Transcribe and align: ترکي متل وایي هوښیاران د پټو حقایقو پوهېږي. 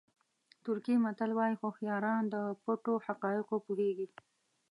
ترکي 0.63 0.95
متل 1.03 1.31
وایي 1.37 1.55
هوښیاران 1.61 2.23
د 2.33 2.35
پټو 2.63 2.93
حقایقو 3.05 3.55
پوهېږي. 3.65 4.07